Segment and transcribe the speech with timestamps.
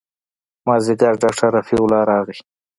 [0.67, 2.37] مازديګر ډاکتر رفيع الله راغى.